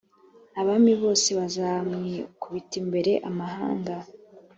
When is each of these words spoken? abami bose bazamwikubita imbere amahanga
abami 0.61 0.93
bose 1.01 1.29
bazamwikubita 1.39 2.73
imbere 2.83 3.11
amahanga 3.29 3.95